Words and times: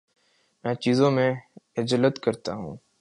میں 0.63 0.73
چیزوں 0.73 1.11
میں 1.11 1.33
عجلت 1.77 2.19
کرتا 2.19 2.53
ہوں 2.53 2.75